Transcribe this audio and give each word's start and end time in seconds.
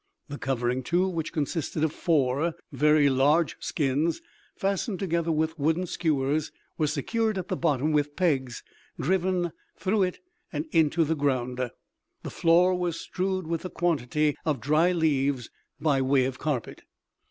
The 0.29 0.39
covering, 0.39 0.81
too, 0.81 1.07
which 1.07 1.31
consisted 1.31 1.83
of 1.83 1.93
four 1.93 2.55
very 2.71 3.07
large 3.07 3.55
skins 3.59 4.19
fastened 4.55 4.97
together 4.97 5.31
with 5.31 5.59
wooden 5.59 5.85
skewers, 5.85 6.51
was 6.75 6.91
secured 6.91 7.37
at 7.37 7.49
the 7.49 7.55
bottom 7.55 7.91
with 7.91 8.15
pegs 8.15 8.63
driven 8.99 9.51
through 9.77 10.01
it 10.01 10.19
and 10.51 10.65
into 10.71 11.03
the 11.05 11.13
ground. 11.15 11.69
The 12.23 12.31
floor 12.31 12.73
was 12.73 12.99
strewed 12.99 13.45
with 13.45 13.63
a 13.63 13.69
quantity 13.69 14.35
of 14.43 14.59
dry 14.59 14.91
leaves 14.91 15.51
by 15.79 16.01
way 16.01 16.25
of 16.25 16.39
carpet. 16.39 16.81